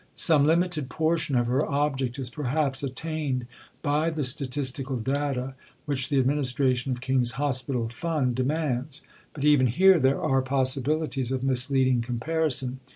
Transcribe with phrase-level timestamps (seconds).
[0.15, 3.45] Some limited portion of her object is perhaps attained
[3.83, 5.53] by the statistical data
[5.85, 9.03] which the administration of King's Hospital Fund demands,
[9.35, 12.79] but even here there are possibilities of misleading comparison.